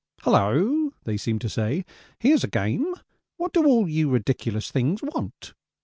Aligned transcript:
'Hulloa,' 0.23 0.93
they 1.03 1.15
seem 1.15 1.37
to 1.37 1.47
say, 1.47 1.85
'here's 2.17 2.43
a 2.43 2.47
game 2.47 2.95
what 3.37 3.53
do 3.53 3.67
all 3.67 3.87
you 3.87 4.09
ridiculous 4.09 4.71
things 4.71 5.03
want?' 5.03 5.53